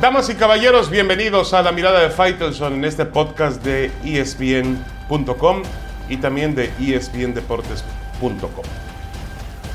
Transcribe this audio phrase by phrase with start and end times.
[0.00, 5.62] Damas y caballeros, bienvenidos a la mirada de Faitelson en este podcast de ESPN.com
[6.10, 8.64] y también de ESPNDeportes.com.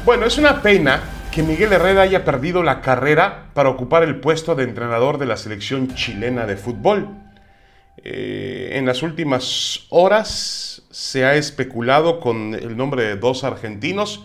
[0.06, 4.54] Bueno, es una pena que Miguel Herrera haya perdido la carrera para ocupar el puesto
[4.54, 7.10] de entrenador de la selección chilena de fútbol.
[7.98, 14.24] Eh, en las últimas horas se ha especulado con el nombre de dos argentinos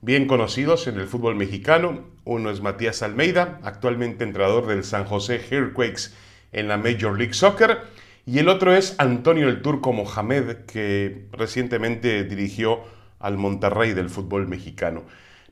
[0.00, 2.04] bien conocidos en el fútbol mexicano.
[2.24, 6.10] Uno es Matías Almeida, actualmente entrenador del San José Earthquakes
[6.52, 7.78] en la Major League Soccer.
[8.26, 12.80] Y el otro es Antonio el Turco Mohamed, que recientemente dirigió
[13.18, 15.04] al Monterrey del fútbol mexicano.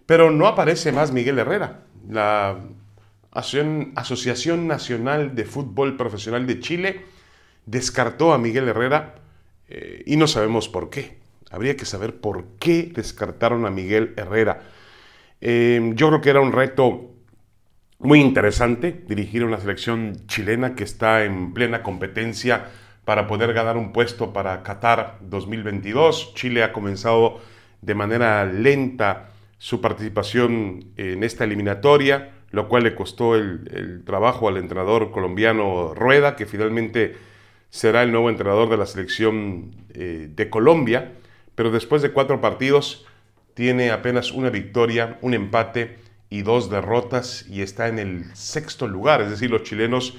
[0.05, 1.85] Pero no aparece más Miguel Herrera.
[2.09, 2.61] La
[3.33, 7.03] Asociación Nacional de Fútbol Profesional de Chile
[7.65, 9.17] descartó a Miguel Herrera
[9.69, 11.19] eh, y no sabemos por qué.
[11.51, 14.63] Habría que saber por qué descartaron a Miguel Herrera.
[15.41, 17.13] Eh, yo creo que era un reto
[17.99, 22.67] muy interesante dirigir una selección chilena que está en plena competencia
[23.05, 26.35] para poder ganar un puesto para Qatar 2022.
[26.35, 27.41] Chile ha comenzado
[27.81, 34.57] de manera lenta su participación en esta eliminatoria, lo cual le costó el trabajo al
[34.57, 37.17] entrenador colombiano Rueda, que finalmente
[37.71, 41.13] será el nuevo entrenador de la selección eh, de Colombia,
[41.57, 43.05] pero después de cuatro partidos
[43.55, 45.99] tiene apenas una victoria, un empate
[46.31, 49.23] y dos derrotas y está en el sexto lugar.
[49.23, 50.17] Es decir, los chilenos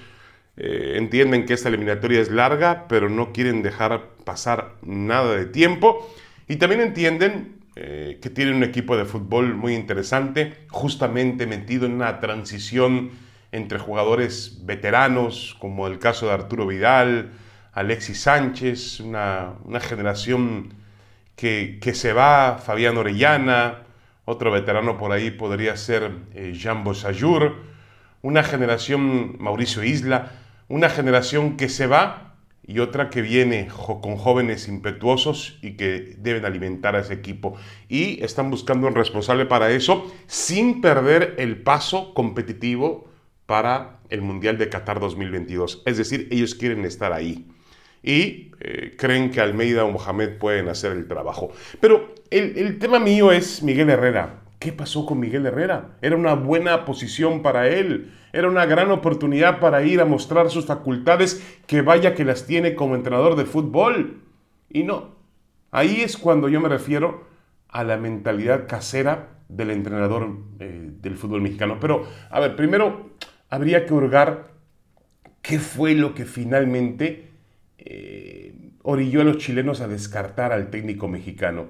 [0.58, 6.14] eh, entienden que esta eliminatoria es larga, pero no quieren dejar pasar nada de tiempo.
[6.50, 11.94] Y también entienden eh, que tienen un equipo de fútbol muy interesante, justamente metido en
[11.94, 13.12] una transición
[13.52, 17.34] entre jugadores veteranos, como el caso de Arturo Vidal,
[17.74, 20.74] Alexis Sánchez, una, generación
[21.38, 23.84] que, se va, Fabián Orellana,
[24.26, 27.58] otro veterano por ahí podría ser eh, Jean Bossayur,
[28.24, 30.32] una generación, Mauricio Isla,
[30.68, 36.44] una generación que se va y otra que viene con jóvenes impetuosos y que deben
[36.44, 37.56] alimentar a ese equipo.
[37.88, 43.10] Y están buscando un responsable para eso sin perder el paso competitivo
[43.46, 45.84] para el Mundial de Qatar 2022.
[45.86, 47.48] Es decir, ellos quieren estar ahí
[48.08, 51.52] y eh, creen que Almeida o Mohamed pueden hacer el trabajo.
[51.82, 54.44] Pero el, tema mío es Miguel Herrera.
[54.60, 55.98] ¿Qué pasó con Miguel Herrera?
[56.02, 60.66] Era una buena posición para él, era una gran oportunidad para ir a mostrar sus
[60.66, 64.22] facultades, que vaya que las tiene como entrenador de fútbol.
[64.70, 65.16] Y no,
[65.72, 67.26] ahí es cuando yo me refiero
[67.68, 70.30] a la mentalidad casera del entrenador
[70.60, 71.78] eh, del fútbol mexicano.
[71.82, 73.12] Pero, a ver, primero
[73.50, 74.48] habría que hurgar
[75.42, 77.28] qué fue lo que finalmente
[77.90, 78.54] eh,
[78.84, 81.68] orilló a los chilenos a descartar al técnico mexicano.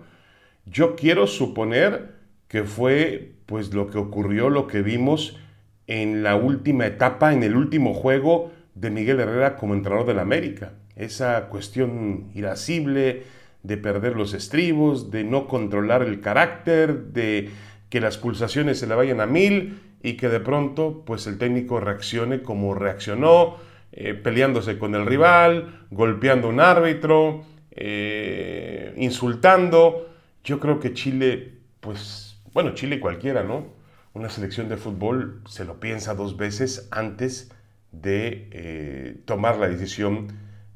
[0.65, 2.15] Yo quiero suponer
[2.47, 5.37] que fue pues lo que ocurrió, lo que vimos
[5.85, 10.73] en la última etapa, en el último juego de Miguel Herrera como entrenador del América.
[10.95, 13.23] Esa cuestión irascible
[13.61, 17.49] de perder los estribos, de no controlar el carácter, de
[17.89, 21.79] que las pulsaciones se le vayan a mil y que de pronto pues el técnico
[21.79, 23.57] reaccione como reaccionó,
[23.99, 30.07] eh, peleándose con el rival, golpeando a un árbitro, eh, insultando.
[30.43, 33.73] Yo creo que Chile, pues, bueno, Chile cualquiera, ¿no?
[34.13, 37.51] Una selección de fútbol se lo piensa dos veces antes
[37.91, 40.27] de eh, tomar la decisión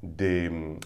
[0.02, 0.80] de,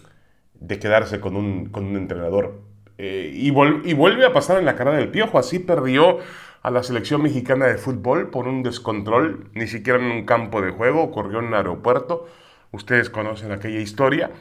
[0.78, 2.60] quedarse con un, entrenador.
[2.98, 3.50] y, y,
[3.94, 5.38] vuelve a pasar en la cara del piojo.
[5.38, 6.18] Así perdió
[6.66, 10.72] a la selección mexicana de fútbol por un descontrol, ni siquiera en un campo de
[10.72, 12.26] juego, ocurrió en un aeropuerto,
[12.72, 14.32] ustedes conocen aquella historia,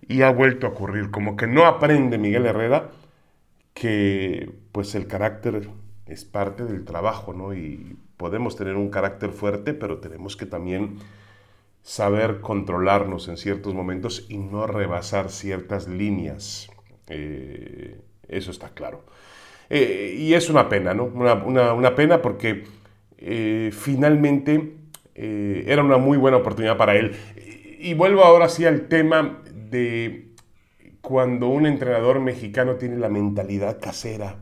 [0.00, 2.90] y ha vuelto a ocurrir, como que no aprende Miguel Herrera
[3.72, 5.68] que pues el carácter
[6.06, 7.52] es parte del trabajo, ¿no?
[7.54, 10.98] Y podemos tener un carácter fuerte, pero tenemos que también
[11.82, 16.68] saber controlarnos en ciertos momentos y no rebasar ciertas líneas.
[17.08, 19.02] Eh, eso está claro.
[19.70, 21.04] Eh, y es una pena, ¿no?
[21.04, 22.64] Una, pena porque
[23.18, 24.74] eh, finalmente
[25.14, 27.12] eh, era una muy buena oportunidad para él.
[27.80, 30.28] Y, vuelvo ahora sí al tema de
[31.00, 34.36] cuando un entrenador mexicano tiene la mentalidad casera.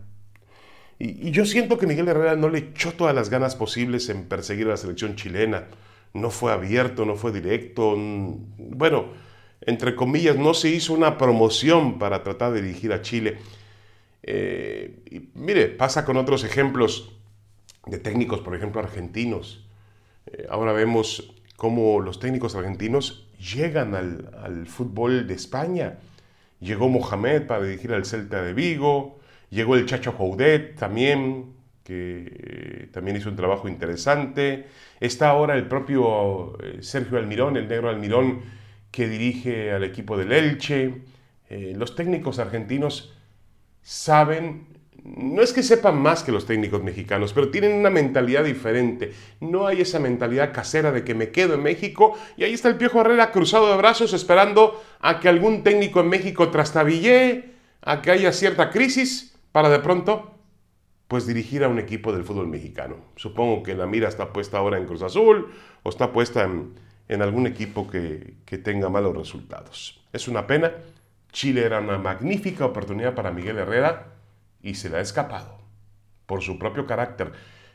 [0.99, 4.25] Y, y yo siento que Miguel Herrera no le echó todas las ganas posibles en
[4.25, 5.69] perseguir a la selección chilena.
[6.15, 7.97] No fue abierto, no fue directo.
[7.97, 9.07] Bueno,
[9.65, 13.39] entre comillas, no se hizo una promoción para tratar de dirigir a Chile.
[14.23, 17.13] Eh, y mire, pasa con otros ejemplos
[17.87, 19.67] de técnicos, por ejemplo, argentinos.
[20.27, 25.99] Eh, ahora vemos cómo los técnicos argentinos llegan al, fútbol de España.
[26.61, 29.19] Llegó Mohamed para dirigir al Celta de Vigo,
[29.51, 34.67] llegó el Chacho Coudet también que eh, también hizo un trabajo interesante.
[35.01, 38.43] Está ahora el propio Sergio Almirón, el negro Almirón,
[38.93, 41.03] que dirige al equipo del Elche.
[41.51, 43.13] Los técnicos argentinos
[43.82, 44.67] saben,
[45.05, 49.12] no es que sepan más que los técnicos mexicanos, pero tienen una mentalidad diferente.
[49.40, 52.76] No hay esa mentalidad casera de que me quedo en México y ahí está el
[52.76, 57.50] Piojo Herrera cruzado de brazos esperando a que algún técnico en México trastabille,
[57.82, 60.28] a que haya cierta crisis para de pronto
[61.08, 62.96] pues dirigir a un equipo del fútbol mexicano.
[63.17, 65.52] Supongo que la mira está puesta ahora en Cruz Azul
[65.82, 70.00] o está puesta en, algún equipo que, que tenga malos resultados.
[70.14, 70.73] Es una pena.
[71.32, 74.12] Chile era una magnífica oportunidad para Miguel Herrera
[74.62, 75.58] y se le ha escapado
[76.26, 77.32] por su propio carácter.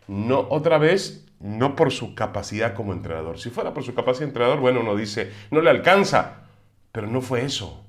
[0.08, 3.40] No, otra vez, no por su capacidad como entrenador.
[3.40, 6.44] Si fuera por su capacidad de entrenador, bueno, uno dice, no le alcanza.
[6.92, 7.86] Pero no fue eso.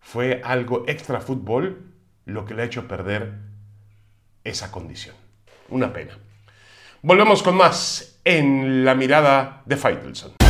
[0.00, 1.92] Fue algo extra fútbol
[2.24, 3.34] lo que le ha hecho perder
[4.44, 5.14] esa condición.
[5.68, 6.18] Una pena.
[7.02, 10.47] Volvemos con más en la mirada de Faitelson.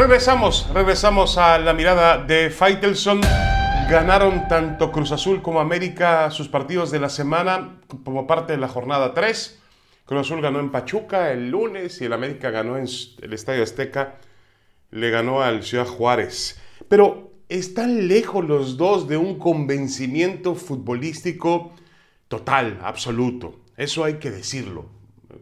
[0.00, 3.20] Regresamos, regresamos a la mirada de Faitelson.
[3.90, 8.66] Ganaron tanto Cruz Azul como América sus partidos de la semana como parte de la
[8.66, 9.60] jornada 3.
[10.06, 12.86] Cruz Azul ganó en Pachuca el lunes y el América ganó en
[13.20, 14.16] el Estadio Azteca
[14.90, 16.58] le ganó al Ciudad Juárez.
[16.88, 21.74] Pero están lejos los dos de un convencimiento futbolístico
[22.28, 23.60] total, absoluto.
[23.76, 24.86] Eso hay que decirlo,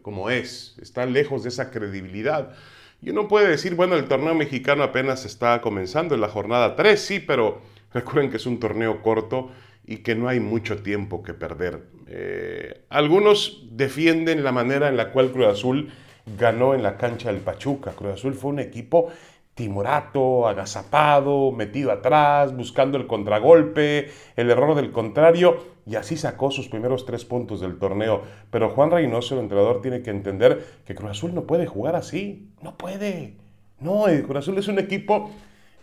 [0.01, 0.75] como es.
[0.81, 2.57] Están lejos de esa credibilidad.
[3.01, 6.99] Y uno puede decir, bueno, el torneo mexicano apenas está comenzando en la jornada 3,
[6.99, 7.61] sí, pero
[7.93, 9.51] recuerden que es un torneo corto
[9.85, 11.83] y que no hay mucho tiempo que perder.
[12.07, 15.91] Eh, algunos defienden la manera en la cual Cruz Azul
[16.37, 17.93] ganó en la cancha del Pachuca.
[17.93, 19.11] Cruz Azul fue un equipo
[19.59, 26.69] timorato, agazapado, metido atrás, buscando el contragolpe, el error del contrario, y así sacó sus
[26.69, 28.21] primeros tres puntos del torneo.
[28.51, 32.53] Pero Juan Reynoso, el entrenador, tiene que entender que Cruz Azul no puede jugar así,
[32.61, 33.35] no puede.
[33.81, 35.29] No, Cruz Azul es un equipo,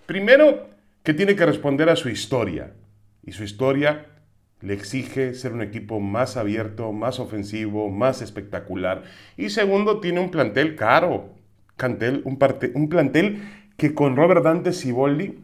[0.06, 0.68] primero,
[1.02, 2.72] que tiene que responder a su historia,
[3.22, 4.06] y su historia
[4.62, 9.02] le exige ser un equipo más abierto, más ofensivo, más espectacular.
[9.36, 11.34] Y segundo, tiene un plantel caro,
[12.24, 13.42] un plantel
[13.76, 15.38] que con Robert Dante Siboldi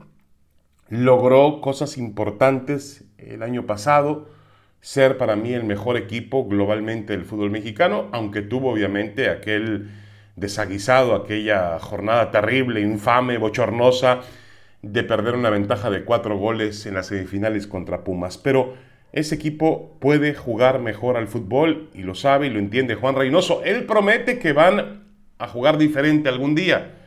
[0.89, 4.29] logró cosas importantes el año pasado,
[4.81, 9.91] ser para mí el mejor equipo globalmente del fútbol mexicano, aunque tuvo obviamente aquel
[10.37, 14.21] desaguisado, aquella jornada terrible, infame, bochornosa,
[14.81, 18.39] de perder una ventaja de cuatro goles en las semifinales contra Pumas.
[18.39, 18.75] Pero
[19.13, 23.63] ese equipo puede jugar mejor al fútbol y lo sabe y lo entiende Juan Reynoso.
[23.63, 25.05] Él promete que van
[25.39, 27.02] a jugar diferente algún día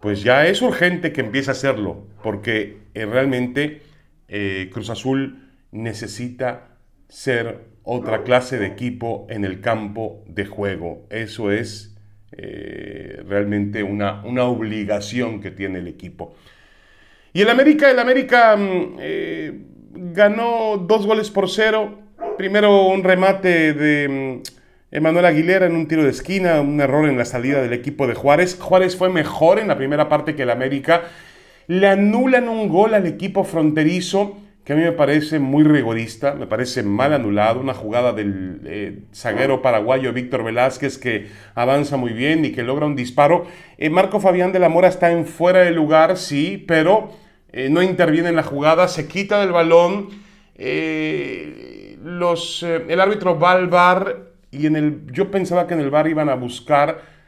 [0.00, 3.82] pues ya es urgente que empiece a hacerlo, porque eh, realmente
[4.28, 6.68] eh, Cruz Azul necesita
[7.08, 11.06] ser otra clase de equipo en el campo de juego.
[11.10, 11.96] Eso es
[12.32, 16.36] eh, realmente una, una, obligación que tiene el equipo.
[17.32, 18.96] Y el América, el América mm,
[20.12, 21.98] ganó dos goles por cero.
[22.36, 24.57] Primero un remate de mm,
[24.90, 28.14] Emanuel Aguilera en un tiro de esquina, un error en la salida del equipo de
[28.14, 28.58] Juárez.
[28.58, 31.02] Juárez fue mejor en la primera parte que el América.
[31.66, 36.46] Le anulan un gol al equipo fronterizo que a mí me parece muy rigorista, me
[36.46, 42.44] parece mal anulado, una jugada del eh, zaguero paraguayo Víctor Velázquez que avanza muy bien
[42.44, 43.46] y que logra un disparo.
[43.78, 47.08] Eh, Marco Fabián de la Mora está en fuera de lugar, sí, pero
[47.50, 50.08] eh, no interviene en la jugada, se quita del balón.
[50.58, 51.96] el
[53.00, 56.34] árbitro va al bar y en el, yo pensaba que en el bar iban a
[56.34, 57.18] buscar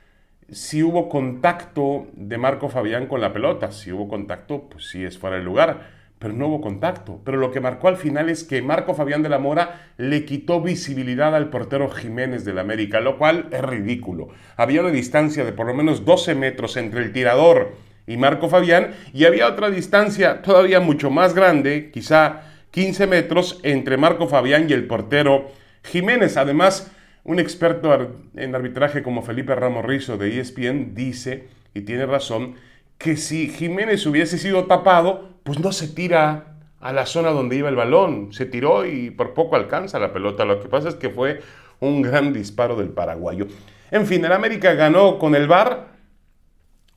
[0.51, 3.71] si hubo contacto de Marco Fabián con la pelota.
[3.71, 6.01] Si hubo contacto, pues sí es fuera de lugar.
[6.19, 7.21] Pero no hubo contacto.
[7.25, 10.61] Pero lo que marcó al final es que Marco Fabián de la Mora le quitó
[10.61, 14.29] visibilidad al portero Jiménez del América, lo cual es ridículo.
[14.57, 17.73] Había una distancia de por lo menos 12 metros entre el tirador
[18.07, 23.97] y Marco Fabián y había otra distancia todavía mucho más grande, quizá 15 metros, entre
[23.97, 25.49] Marco Fabián y el portero
[25.85, 26.37] Jiménez.
[26.37, 26.93] Además,
[27.25, 27.93] un experto
[28.37, 32.55] en arbitraje como Felipe Ramos Rizo de ESPN dice, y tiene razón,
[32.99, 37.69] que si Jiménez hubiese sido tapado, pues no se tira a la zona donde iba
[37.69, 38.33] el balón.
[38.33, 40.45] Se tiró y por poco alcanza la pelota.
[40.45, 41.41] Lo que pasa es que fue
[41.79, 43.47] un gran disparo del paraguayo.
[43.91, 45.89] En fin, el América ganó con el VAR,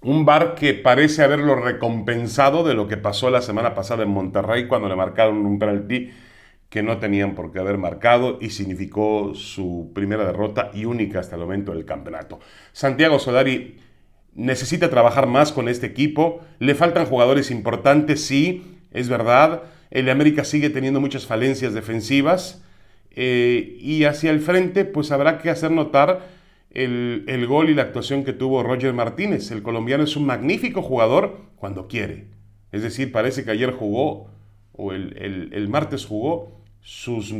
[0.02, 4.68] un VAR que parece haberlo recompensado de lo que pasó la semana pasada en Monterrey
[4.68, 6.12] cuando le marcaron un penalti
[6.74, 11.36] que no tenían por qué haber marcado y significó su primera derrota y única hasta
[11.36, 12.40] el momento del campeonato.
[12.72, 13.78] Santiago Solari
[14.34, 16.42] necesita trabajar más con este equipo.
[16.58, 19.62] Le faltan jugadores importantes, sí, es verdad.
[19.92, 22.66] El América sigue teniendo muchas falencias defensivas.
[23.12, 26.28] Eh, y hacia el frente, pues habrá que hacer notar
[26.72, 29.52] el, el, gol y la actuación que tuvo Roger Martínez.
[29.52, 32.30] El colombiano es un magnífico jugador cuando quiere.
[32.72, 34.32] Es decir, parece que ayer jugó,
[34.72, 37.34] o el, el, el martes jugó, sus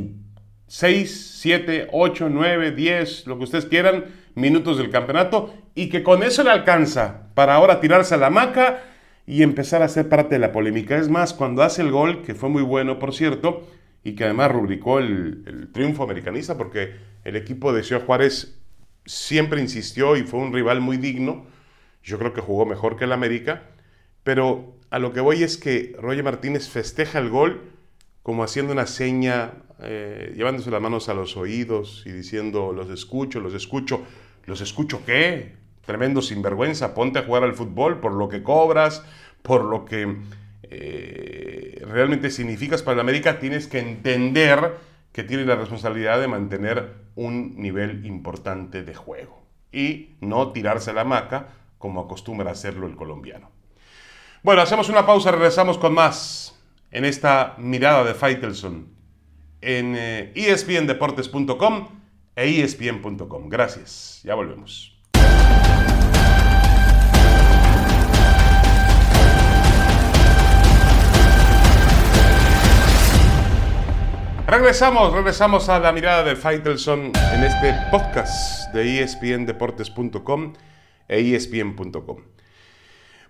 [0.68, 6.24] 6, 7, 8, 9, 10, lo que ustedes quieran, minutos del campeonato y que con
[6.24, 8.82] eso le alcanza para ahora tirarse a la hamaca
[9.28, 10.98] y empezar a ser parte de la polémica.
[10.98, 13.68] Es más, cuando hace el gol, que fue muy bueno, por cierto,
[14.04, 18.60] y que además rubricó el, el triunfo americanista, porque el equipo de Ciudad Juárez
[19.06, 21.46] siempre insistió y fue un rival muy digno.
[22.04, 23.64] Yo creo que jugó mejor que el América,
[24.24, 27.73] pero a lo que voy es que Roger Martínez festeja el gol
[28.24, 29.52] como haciendo una seña,
[29.82, 34.02] eh, llevándose las manos a los oídos y diciendo, los escucho, los escucho.
[34.46, 35.56] ¿Los escucho qué?
[35.86, 39.04] Tremendo sinvergüenza, ponte a jugar al fútbol por lo que cobras,
[39.42, 40.18] por lo que
[40.64, 44.78] eh, realmente significas para la América, tienes que entender
[45.12, 50.94] que tienes la responsabilidad de mantener un nivel importante de juego y no tirarse a
[50.94, 53.52] la maca como acostumbra hacerlo el colombiano.
[54.42, 56.53] Bueno, hacemos una pausa, regresamos con más
[56.94, 58.88] en esta mirada de Faitelson
[59.62, 61.88] en eh, espndeportes.com
[62.36, 63.50] e espn.com.
[63.50, 64.92] Gracias, ya volvemos.
[74.46, 80.54] Regresamos, regresamos a la mirada de Faitelson en este podcast de espndeportes.com
[81.08, 82.18] e espn.com.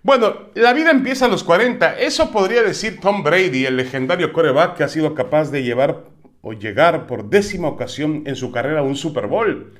[0.03, 1.97] Bueno, la vida empieza a los 40.
[1.97, 6.03] Eso podría decir Tom Brady, el legendario coreback que ha sido capaz de llevar
[6.41, 9.71] o llegar por décima ocasión en su carrera a un Super Bowl,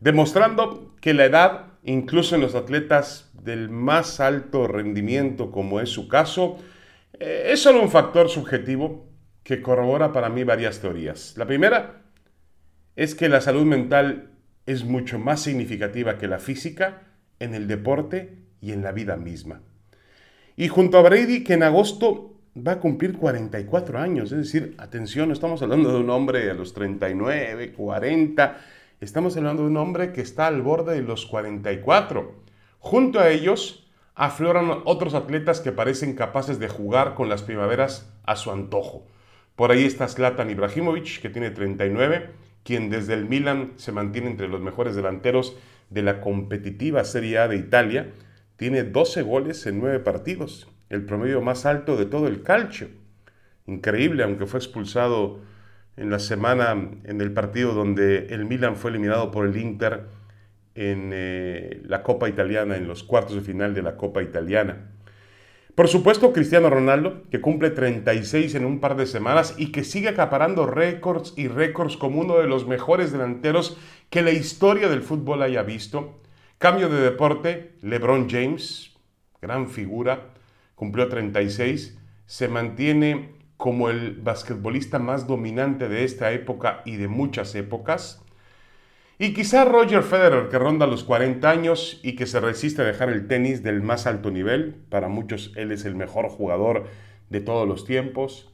[0.00, 6.08] demostrando que la edad, incluso en los atletas del más alto rendimiento, como es su
[6.08, 6.58] caso,
[7.20, 9.06] eh, es solo un factor subjetivo
[9.44, 11.34] que corrobora para mí varias teorías.
[11.36, 12.02] La primera
[12.96, 14.32] es que la salud mental
[14.66, 17.04] es mucho más significativa que la física
[17.38, 19.62] en el deporte y en la vida misma.
[20.60, 25.30] Y junto a Brady, que en agosto va a cumplir 44 años, es decir, atención,
[25.30, 28.58] estamos hablando de un hombre a los 39, 40,
[29.00, 32.34] estamos hablando de un hombre que está al borde de los 44.
[32.80, 38.34] Junto a ellos afloran otros atletas que parecen capaces de jugar con las primaveras a
[38.34, 39.06] su antojo.
[39.54, 42.30] Por ahí está Zlatan Ibrahimovic, que tiene 39,
[42.64, 45.56] quien desde el Milan se mantiene entre los mejores delanteros
[45.88, 48.08] de la competitiva Serie A de Italia,
[48.58, 52.88] tiene 12 goles en 9 partidos, el promedio más alto de todo el calcio.
[53.66, 55.38] Increíble, aunque fue expulsado
[55.96, 56.72] en la semana
[57.04, 60.06] en el partido donde el Milan fue eliminado por el Inter
[60.74, 64.90] en eh, la Copa Italiana, en los cuartos de final de la Copa Italiana.
[65.76, 70.08] Por supuesto, Cristiano Ronaldo, que cumple 36 en un par de semanas y que sigue
[70.08, 73.78] acaparando récords y récords como uno de los mejores delanteros
[74.10, 76.20] que la historia del fútbol haya visto.
[76.58, 78.90] Cambio de deporte, LeBron James,
[79.40, 80.34] gran figura,
[80.74, 81.96] cumplió 36,
[82.26, 88.24] se mantiene como el basquetbolista más dominante de esta época y de muchas épocas.
[89.20, 93.10] Y quizá Roger Federer, que ronda los 40 años y que se resiste a dejar
[93.10, 94.82] el tenis del más alto nivel.
[94.88, 96.86] Para muchos él es el mejor jugador
[97.30, 98.52] de todos los tiempos.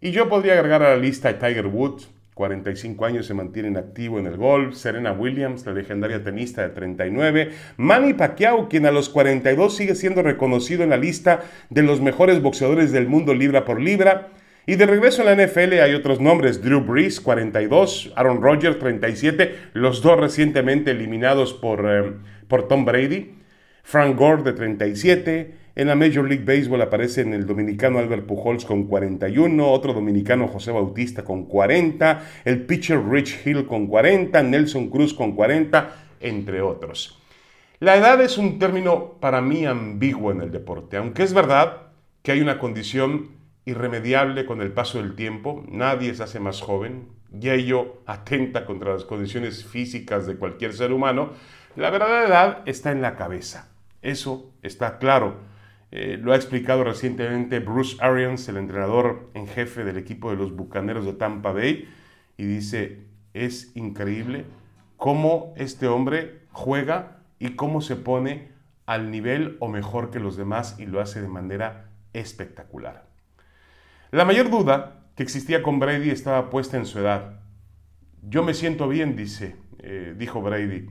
[0.00, 3.78] Y yo podría agregar a la lista a Tiger Woods, 45 años se mantiene en
[3.78, 8.90] activo en el golf, Serena Williams, la legendaria tenista de 39, Manny Pacquiao, quien a
[8.90, 13.64] los 42 sigue siendo reconocido en la lista de los mejores boxeadores del mundo libra
[13.64, 14.28] por libra,
[14.66, 19.54] y de regreso en la NFL hay otros nombres, Drew Brees 42, Aaron Rodgers 37,
[19.72, 22.12] los dos recientemente eliminados por, eh,
[22.48, 23.32] por Tom Brady,
[23.82, 28.84] Frank Gore de 37, en la Major League Baseball aparecen el dominicano Albert Pujols con
[28.84, 35.12] 41, otro dominicano José Bautista con 40, el pitcher Rich Hill con 40, Nelson Cruz
[35.12, 35.90] con 40,
[36.20, 37.22] entre otros.
[37.78, 41.82] La edad es un término para mí ambiguo en el deporte, aunque es verdad
[42.22, 43.32] que hay una condición
[43.66, 48.94] irremediable con el paso del tiempo, nadie se hace más joven, y ello atenta contra
[48.94, 51.32] las condiciones físicas de cualquier ser humano,
[51.74, 53.68] la verdadera edad está en la cabeza.
[54.00, 55.54] Eso está claro.
[55.92, 60.54] Eh, lo ha explicado recientemente Bruce Arians, el entrenador en jefe del equipo de los
[60.54, 61.88] Bucaneros de Tampa Bay,
[62.36, 64.44] y dice, es increíble
[64.96, 68.48] cómo este hombre juega y cómo se pone
[68.86, 73.06] al nivel o mejor que los demás y lo hace de manera espectacular.
[74.10, 77.40] La mayor duda que existía con Brady estaba puesta en su edad.
[78.22, 80.88] Yo me siento bien, dice, eh, dijo Brady.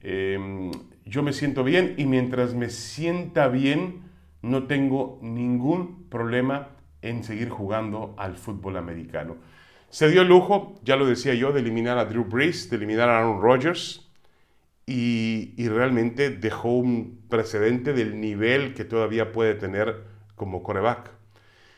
[0.00, 0.70] Em,
[1.04, 4.09] yo me siento bien y mientras me sienta bien,
[4.42, 6.68] no tengo ningún problema
[7.02, 9.36] en seguir jugando al fútbol americano.
[9.90, 13.08] Se dio el lujo, ya lo decía yo, de eliminar a Drew Brees, de eliminar
[13.08, 14.10] a Aaron Rodgers
[14.86, 20.04] y, realmente dejó un precedente del nivel que todavía puede tener
[20.34, 21.10] como coreback.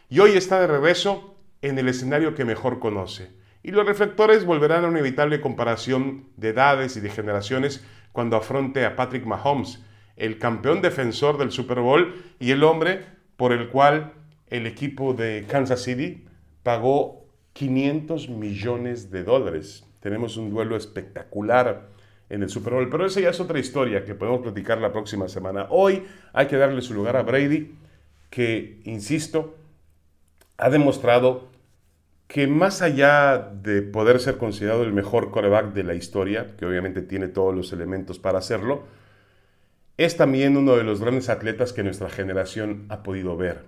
[0.09, 3.31] Y hoy está de regreso en el escenario que mejor conoce.
[3.63, 8.85] Y los reflectores volverán a una inevitable comparación de edades y de generaciones cuando afronte
[8.85, 9.85] a Patrick Mahomes,
[10.17, 13.05] el campeón defensor del Super Bowl y el hombre
[13.37, 14.13] por el cual
[14.49, 16.25] el equipo de Kansas City
[16.63, 19.87] pagó 500 millones de dólares.
[20.01, 21.89] Tenemos un duelo espectacular
[22.29, 25.29] en el Super Bowl, pero esa ya es otra historia que podemos platicar la próxima
[25.29, 25.67] semana.
[25.71, 27.75] Hoy hay que darle su lugar a Brady,
[28.31, 29.55] que, insisto,
[30.57, 31.49] ha demostrado
[32.29, 37.03] que más allá de poder ser considerado el mejor coreback de la historia, que obviamente
[37.03, 38.85] tiene todos los elementos para hacerlo,
[39.97, 43.65] es también uno de los grandes atletas que nuestra generación ha podido ver.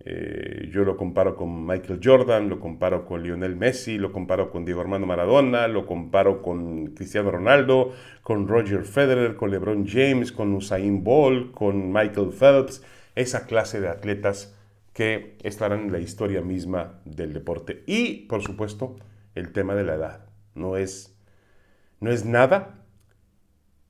[0.00, 4.64] Eh, yo lo comparo con Michael Jordan, lo comparo con Lionel Messi, lo comparo con
[4.64, 10.54] Diego Armando Maradona, lo comparo con Cristiano Ronaldo, con Roger Federer, con LeBron James, con
[10.54, 12.82] Usain Bolt, con Michael Phelps,
[13.16, 14.56] esa clase de atletas
[14.92, 17.82] que estarán en la historia misma del deporte.
[17.86, 18.96] Y, por supuesto,
[19.34, 20.26] el tema de la edad.
[20.54, 21.16] No es,
[22.00, 22.84] no es nada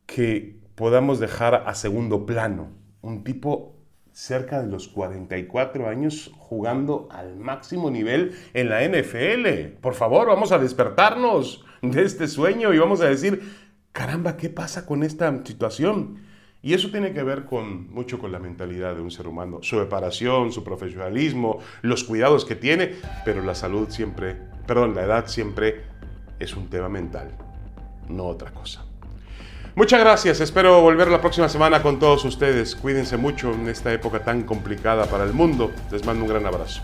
[0.07, 2.68] que podamos dejar a segundo plano.
[3.02, 3.75] Un tipo
[4.12, 9.76] cerca de los 44 años jugando al máximo nivel en la NFL.
[9.80, 13.42] Por favor, vamos a despertarnos de este sueño y vamos a decir,
[13.90, 16.23] caramba, ¿qué pasa con esta situación?
[16.62, 19.78] Y eso tiene que ver con mucho con la mentalidad de un ser humano, su
[19.78, 22.94] preparación, su profesionalismo, los cuidados que tiene,
[23.25, 25.82] pero la salud siempre, perdón, la edad siempre
[26.38, 27.32] es un tema mental,
[28.08, 28.88] no otra cosa.
[29.75, 32.75] Muchas gracias, espero volver la próxima semana con todos ustedes.
[32.75, 35.71] Cuídense mucho en esta época tan complicada para el mundo.
[35.93, 36.83] Les mando un gran abrazo.